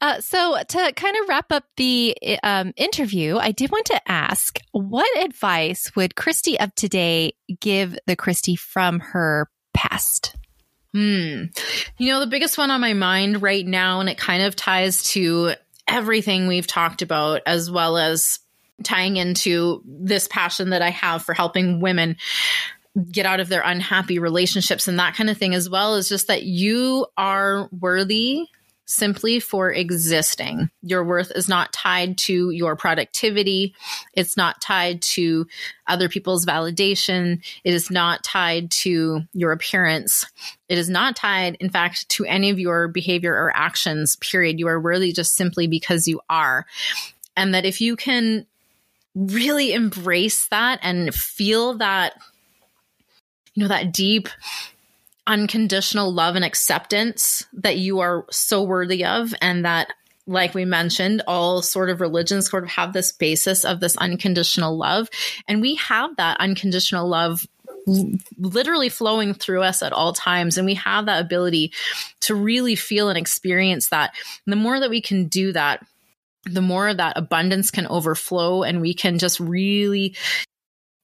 [0.00, 4.58] Uh, so, to kind of wrap up the um, interview, I did want to ask
[4.72, 10.36] what advice would Christy of today give the Christy from her past?
[10.94, 11.44] Hmm.
[11.98, 15.02] You know, the biggest one on my mind right now, and it kind of ties
[15.10, 15.52] to
[15.86, 18.38] everything we've talked about, as well as
[18.82, 22.16] tying into this passion that I have for helping women
[23.10, 26.28] get out of their unhappy relationships and that kind of thing, as well as just
[26.28, 28.46] that you are worthy
[28.88, 30.70] simply for existing.
[30.80, 33.74] Your worth is not tied to your productivity.
[34.14, 35.46] It's not tied to
[35.86, 37.44] other people's validation.
[37.64, 40.24] It is not tied to your appearance.
[40.70, 44.58] It is not tied, in fact, to any of your behavior or actions, period.
[44.58, 46.64] You are worthy just simply because you are.
[47.36, 48.46] And that if you can
[49.14, 52.14] really embrace that and feel that,
[53.52, 54.30] you know, that deep,
[55.28, 59.92] unconditional love and acceptance that you are so worthy of and that
[60.26, 64.76] like we mentioned all sort of religions sort of have this basis of this unconditional
[64.76, 65.08] love.
[65.46, 67.46] And we have that unconditional love
[68.36, 70.58] literally flowing through us at all times.
[70.58, 71.72] And we have that ability
[72.20, 74.12] to really feel and experience that.
[74.44, 75.86] And the more that we can do that
[76.44, 80.16] the more that abundance can overflow and we can just really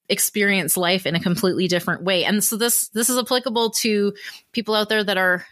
[0.09, 2.25] experience life in a completely different way.
[2.25, 4.15] And so this this is applicable to
[4.53, 5.47] people out there that are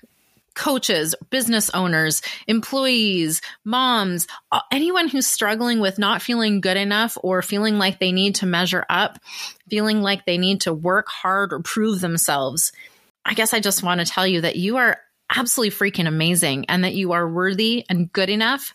[0.55, 4.27] coaches, business owners, employees, moms,
[4.71, 8.85] anyone who's struggling with not feeling good enough or feeling like they need to measure
[8.91, 9.19] up,
[9.69, 12.73] feeling like they need to work hard or prove themselves.
[13.25, 14.99] I guess I just want to tell you that you are
[15.35, 18.73] absolutely freaking amazing and that you are worthy and good enough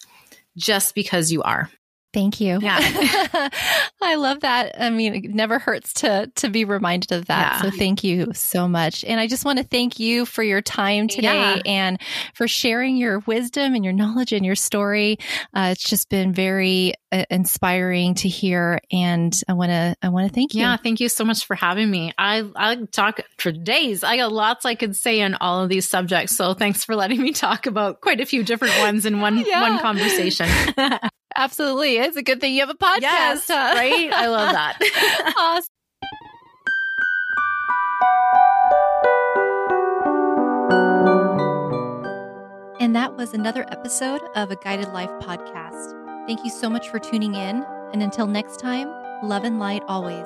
[0.56, 1.70] just because you are.
[2.18, 2.57] Thank you.
[2.59, 2.80] Yeah.
[4.01, 4.82] I love that.
[4.82, 7.61] I mean, it never hurts to to be reminded of that.
[7.63, 7.70] Yeah.
[7.70, 9.03] So thank you so much.
[9.03, 11.61] And I just want to thank you for your time today yeah.
[11.63, 12.01] and
[12.34, 15.20] for sharing your wisdom and your knowledge and your story.
[15.53, 20.28] Uh, it's just been very uh, inspiring to hear and I want to I want
[20.28, 20.61] to thank you.
[20.61, 22.13] Yeah, thank you so much for having me.
[22.18, 24.03] I I talk for days.
[24.03, 26.36] I got lots I could say on all of these subjects.
[26.36, 29.61] So thanks for letting me talk about quite a few different ones in one yeah.
[29.61, 30.49] one conversation.
[31.38, 31.98] Absolutely.
[31.98, 33.74] It's a good thing you have a podcast, yes, huh?
[33.76, 34.12] right?
[34.12, 35.34] I love that.
[35.38, 35.74] awesome.
[42.80, 45.94] And that was another episode of a Guided Life podcast.
[46.26, 47.64] Thank you so much for tuning in.
[47.94, 48.88] And until next time,
[49.24, 50.26] love and light always.